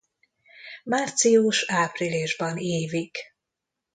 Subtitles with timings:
[0.83, 3.17] Március-áprilisban ívik.